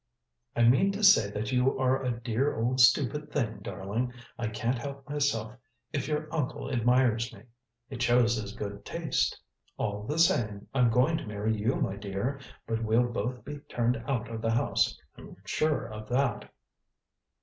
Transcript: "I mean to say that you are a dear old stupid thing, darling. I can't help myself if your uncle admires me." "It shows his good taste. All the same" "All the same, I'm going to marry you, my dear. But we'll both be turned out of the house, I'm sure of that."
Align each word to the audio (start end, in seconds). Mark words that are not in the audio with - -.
"I 0.55 0.63
mean 0.63 0.91
to 0.93 1.03
say 1.03 1.29
that 1.29 1.51
you 1.51 1.77
are 1.77 2.01
a 2.03 2.11
dear 2.19 2.55
old 2.59 2.79
stupid 2.79 3.31
thing, 3.31 3.59
darling. 3.61 4.11
I 4.35 4.47
can't 4.47 4.79
help 4.79 5.07
myself 5.07 5.53
if 5.93 6.07
your 6.07 6.27
uncle 6.33 6.71
admires 6.71 7.31
me." 7.31 7.43
"It 7.87 8.01
shows 8.01 8.35
his 8.37 8.53
good 8.53 8.83
taste. 8.83 9.39
All 9.77 10.01
the 10.01 10.17
same" 10.17 10.39
"All 10.47 10.47
the 10.47 10.55
same, 10.57 10.67
I'm 10.73 10.89
going 10.89 11.17
to 11.19 11.27
marry 11.27 11.55
you, 11.55 11.75
my 11.75 11.97
dear. 11.97 12.39
But 12.65 12.83
we'll 12.83 13.09
both 13.09 13.45
be 13.45 13.59
turned 13.59 13.97
out 14.07 14.27
of 14.31 14.41
the 14.41 14.49
house, 14.53 14.97
I'm 15.17 15.37
sure 15.45 15.85
of 15.85 16.09
that." 16.09 16.51